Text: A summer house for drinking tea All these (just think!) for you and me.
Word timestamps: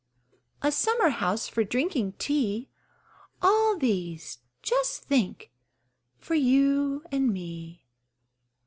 A 0.63 0.71
summer 0.71 1.09
house 1.09 1.47
for 1.47 1.63
drinking 1.63 2.13
tea 2.13 2.69
All 3.39 3.77
these 3.77 4.39
(just 4.63 5.03
think!) 5.03 5.51
for 6.17 6.33
you 6.33 7.03
and 7.11 7.31
me. 7.31 7.85